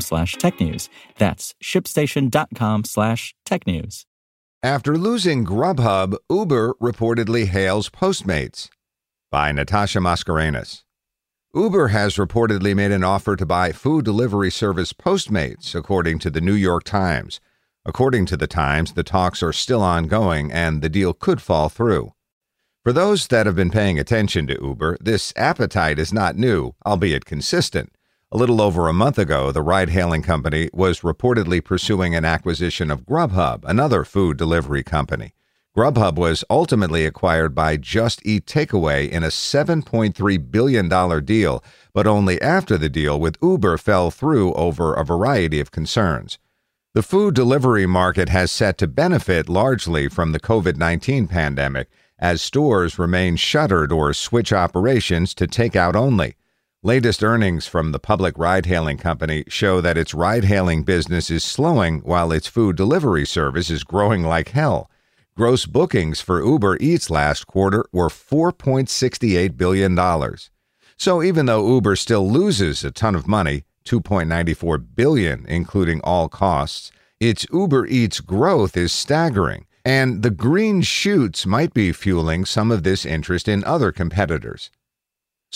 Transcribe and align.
slash 0.00 0.36
technews. 0.36 0.88
That's 1.18 1.54
shipstation.com 1.62 2.84
slash 2.84 3.34
technews. 3.46 4.04
After 4.62 4.96
losing 4.96 5.44
Grubhub, 5.44 6.16
Uber 6.30 6.74
reportedly 6.80 7.46
hails 7.46 7.90
Postmates. 7.90 8.70
By 9.30 9.52
Natasha 9.52 9.98
Mascarenhas. 9.98 10.84
Uber 11.54 11.88
has 11.88 12.16
reportedly 12.16 12.74
made 12.74 12.90
an 12.90 13.04
offer 13.04 13.36
to 13.36 13.46
buy 13.46 13.72
food 13.72 14.04
delivery 14.04 14.50
service 14.50 14.92
Postmates, 14.92 15.74
according 15.74 16.18
to 16.20 16.30
the 16.30 16.40
New 16.40 16.54
York 16.54 16.82
Times. 16.84 17.40
According 17.84 18.26
to 18.26 18.36
the 18.36 18.46
Times, 18.46 18.94
the 18.94 19.04
talks 19.04 19.42
are 19.42 19.52
still 19.52 19.82
ongoing 19.82 20.50
and 20.50 20.82
the 20.82 20.88
deal 20.88 21.12
could 21.12 21.42
fall 21.42 21.68
through. 21.68 22.14
For 22.82 22.92
those 22.92 23.28
that 23.28 23.46
have 23.46 23.54
been 23.54 23.70
paying 23.70 23.98
attention 23.98 24.46
to 24.48 24.58
Uber, 24.60 24.98
this 25.00 25.32
appetite 25.36 25.98
is 25.98 26.12
not 26.12 26.36
new, 26.36 26.72
albeit 26.84 27.24
consistent. 27.24 27.94
A 28.34 28.36
little 28.36 28.60
over 28.60 28.88
a 28.88 28.92
month 28.92 29.16
ago, 29.16 29.52
the 29.52 29.62
ride 29.62 29.90
hailing 29.90 30.22
company 30.22 30.68
was 30.72 31.02
reportedly 31.02 31.62
pursuing 31.62 32.16
an 32.16 32.24
acquisition 32.24 32.90
of 32.90 33.06
Grubhub, 33.06 33.62
another 33.64 34.02
food 34.02 34.36
delivery 34.36 34.82
company. 34.82 35.34
Grubhub 35.76 36.16
was 36.16 36.42
ultimately 36.50 37.06
acquired 37.06 37.54
by 37.54 37.76
Just 37.76 38.26
Eat 38.26 38.44
Takeaway 38.44 39.08
in 39.08 39.22
a 39.22 39.28
$7.3 39.28 40.50
billion 40.50 41.24
deal, 41.24 41.62
but 41.92 42.08
only 42.08 42.42
after 42.42 42.76
the 42.76 42.88
deal 42.88 43.20
with 43.20 43.38
Uber 43.40 43.78
fell 43.78 44.10
through 44.10 44.52
over 44.54 44.94
a 44.94 45.04
variety 45.04 45.60
of 45.60 45.70
concerns. 45.70 46.40
The 46.92 47.04
food 47.04 47.36
delivery 47.36 47.86
market 47.86 48.30
has 48.30 48.50
set 48.50 48.78
to 48.78 48.88
benefit 48.88 49.48
largely 49.48 50.08
from 50.08 50.32
the 50.32 50.40
COVID 50.40 50.76
19 50.76 51.28
pandemic 51.28 51.88
as 52.18 52.42
stores 52.42 52.98
remain 52.98 53.36
shuttered 53.36 53.92
or 53.92 54.12
switch 54.12 54.52
operations 54.52 55.34
to 55.34 55.46
takeout 55.46 55.94
only. 55.94 56.34
Latest 56.86 57.24
earnings 57.24 57.66
from 57.66 57.92
the 57.92 57.98
public 57.98 58.36
ride 58.36 58.66
hailing 58.66 58.98
company 58.98 59.44
show 59.48 59.80
that 59.80 59.96
its 59.96 60.12
ride 60.12 60.44
hailing 60.44 60.82
business 60.82 61.30
is 61.30 61.42
slowing 61.42 62.00
while 62.00 62.30
its 62.30 62.46
food 62.46 62.76
delivery 62.76 63.24
service 63.24 63.70
is 63.70 63.84
growing 63.84 64.22
like 64.22 64.50
hell. 64.50 64.90
Gross 65.34 65.64
bookings 65.64 66.20
for 66.20 66.44
Uber 66.44 66.76
Eats 66.80 67.08
last 67.08 67.46
quarter 67.46 67.86
were 67.90 68.10
$4.68 68.10 69.56
billion. 69.56 69.98
So 70.98 71.22
even 71.22 71.46
though 71.46 71.66
Uber 71.66 71.96
still 71.96 72.30
loses 72.30 72.84
a 72.84 72.90
ton 72.90 73.14
of 73.14 73.26
money, 73.26 73.64
2.94 73.86 74.84
billion 74.94 75.46
including 75.46 76.02
all 76.02 76.28
costs, 76.28 76.92
its 77.18 77.46
Uber 77.50 77.86
Eats 77.86 78.20
growth 78.20 78.76
is 78.76 78.92
staggering, 78.92 79.64
and 79.86 80.22
the 80.22 80.28
green 80.28 80.82
shoots 80.82 81.46
might 81.46 81.72
be 81.72 81.92
fueling 81.92 82.44
some 82.44 82.70
of 82.70 82.82
this 82.82 83.06
interest 83.06 83.48
in 83.48 83.64
other 83.64 83.90
competitors. 83.90 84.70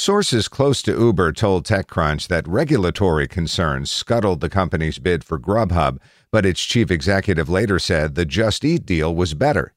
Sources 0.00 0.46
close 0.46 0.80
to 0.80 0.96
Uber 0.96 1.32
told 1.32 1.66
TechCrunch 1.66 2.28
that 2.28 2.46
regulatory 2.46 3.26
concerns 3.26 3.90
scuttled 3.90 4.40
the 4.40 4.48
company's 4.48 5.00
bid 5.00 5.24
for 5.24 5.40
Grubhub, 5.40 5.98
but 6.30 6.46
its 6.46 6.62
chief 6.62 6.88
executive 6.92 7.48
later 7.48 7.80
said 7.80 8.14
the 8.14 8.24
Just 8.24 8.64
Eat 8.64 8.86
deal 8.86 9.12
was 9.12 9.34
better. 9.34 9.74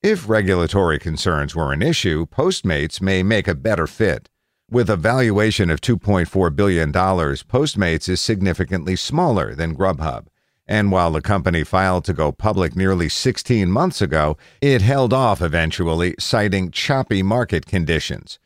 If 0.00 0.28
regulatory 0.28 1.00
concerns 1.00 1.56
were 1.56 1.72
an 1.72 1.82
issue, 1.82 2.24
Postmates 2.26 3.02
may 3.02 3.24
make 3.24 3.48
a 3.48 3.54
better 3.56 3.88
fit. 3.88 4.28
With 4.70 4.88
a 4.88 4.94
valuation 4.96 5.70
of 5.70 5.80
$2.4 5.80 6.54
billion, 6.54 6.92
Postmates 6.92 8.08
is 8.08 8.20
significantly 8.20 8.94
smaller 8.94 9.56
than 9.56 9.74
Grubhub. 9.74 10.28
And 10.68 10.92
while 10.92 11.10
the 11.10 11.20
company 11.20 11.64
filed 11.64 12.04
to 12.04 12.12
go 12.12 12.30
public 12.30 12.76
nearly 12.76 13.08
16 13.08 13.68
months 13.68 14.00
ago, 14.00 14.36
it 14.60 14.82
held 14.82 15.12
off 15.12 15.42
eventually, 15.42 16.14
citing 16.20 16.70
choppy 16.70 17.24
market 17.24 17.66
conditions. 17.66 18.38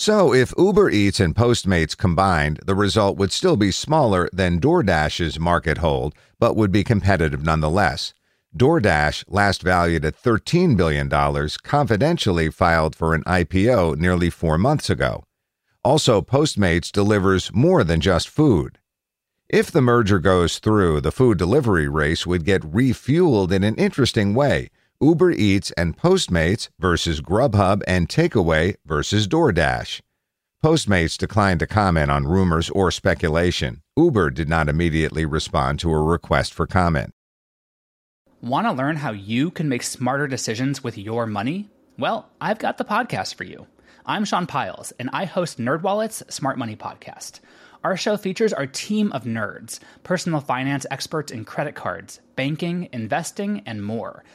So, 0.00 0.32
if 0.32 0.54
Uber 0.56 0.90
Eats 0.90 1.18
and 1.18 1.34
Postmates 1.34 1.96
combined, 1.96 2.60
the 2.64 2.76
result 2.76 3.16
would 3.18 3.32
still 3.32 3.56
be 3.56 3.72
smaller 3.72 4.28
than 4.32 4.60
DoorDash's 4.60 5.40
market 5.40 5.78
hold, 5.78 6.14
but 6.38 6.54
would 6.54 6.70
be 6.70 6.84
competitive 6.84 7.42
nonetheless. 7.42 8.14
DoorDash, 8.56 9.24
last 9.26 9.60
valued 9.60 10.04
at 10.04 10.22
$13 10.22 10.76
billion, 10.76 11.10
confidentially 11.64 12.48
filed 12.48 12.94
for 12.94 13.12
an 13.12 13.24
IPO 13.24 13.96
nearly 13.96 14.30
four 14.30 14.56
months 14.56 14.88
ago. 14.88 15.24
Also, 15.82 16.22
Postmates 16.22 16.92
delivers 16.92 17.52
more 17.52 17.82
than 17.82 18.00
just 18.00 18.28
food. 18.28 18.78
If 19.48 19.68
the 19.72 19.82
merger 19.82 20.20
goes 20.20 20.60
through, 20.60 21.00
the 21.00 21.10
food 21.10 21.38
delivery 21.38 21.88
race 21.88 22.24
would 22.24 22.44
get 22.44 22.62
refueled 22.62 23.50
in 23.50 23.64
an 23.64 23.74
interesting 23.74 24.32
way 24.32 24.70
Uber 25.00 25.30
Eats 25.30 25.70
and 25.76 25.96
Postmates 25.96 26.70
versus 26.80 27.20
Grubhub 27.20 27.82
and 27.86 28.08
Takeaway 28.08 28.74
versus 28.84 29.28
DoorDash. 29.28 30.00
Postmates 30.64 31.16
declined 31.16 31.60
to 31.60 31.68
comment 31.68 32.10
on 32.10 32.26
rumors 32.26 32.68
or 32.70 32.90
speculation. 32.90 33.80
Uber 33.96 34.30
did 34.30 34.48
not 34.48 34.68
immediately 34.68 35.24
respond 35.24 35.78
to 35.78 35.92
a 35.92 36.02
request 36.02 36.52
for 36.52 36.66
comment. 36.66 37.12
Want 38.40 38.66
to 38.66 38.72
learn 38.72 38.96
how 38.96 39.12
you 39.12 39.52
can 39.52 39.68
make 39.68 39.84
smarter 39.84 40.26
decisions 40.26 40.82
with 40.82 40.98
your 40.98 41.26
money? 41.26 41.70
Well, 41.96 42.28
I've 42.40 42.58
got 42.58 42.76
the 42.76 42.84
podcast 42.84 43.36
for 43.36 43.44
you. 43.44 43.68
I'm 44.04 44.24
Sean 44.24 44.48
Pyles, 44.48 44.92
and 44.98 45.10
I 45.12 45.26
host 45.26 45.58
NerdWallet's 45.58 46.24
Smart 46.34 46.58
Money 46.58 46.74
Podcast. 46.74 47.38
Our 47.84 47.96
show 47.96 48.16
features 48.16 48.52
our 48.52 48.66
team 48.66 49.12
of 49.12 49.22
nerds, 49.22 49.78
personal 50.02 50.40
finance 50.40 50.86
experts 50.90 51.30
in 51.30 51.44
credit 51.44 51.76
cards, 51.76 52.18
banking, 52.34 52.88
investing, 52.92 53.62
and 53.64 53.84
more– 53.84 54.24